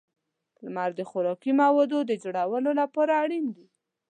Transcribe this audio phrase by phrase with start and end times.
[0.63, 3.65] •لمر د خوراکي موادو د جوړولو لپاره اړین دی.